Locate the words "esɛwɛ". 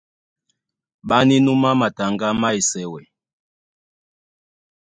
2.59-3.01